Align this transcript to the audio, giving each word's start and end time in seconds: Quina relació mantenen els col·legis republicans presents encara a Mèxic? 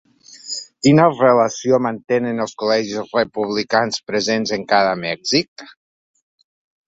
Quina 0.85 1.03
relació 1.17 1.79
mantenen 1.87 2.43
els 2.45 2.55
col·legis 2.63 2.95
republicans 3.17 4.01
presents 4.11 4.53
encara 4.59 4.95
a 4.95 4.99
Mèxic? 5.03 5.67